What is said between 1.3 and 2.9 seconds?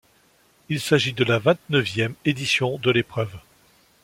vingt-neuvième édition de